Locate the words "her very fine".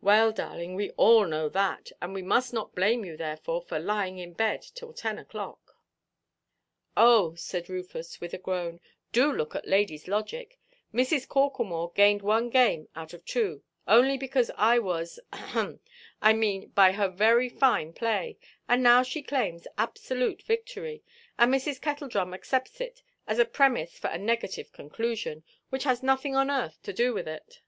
16.92-17.92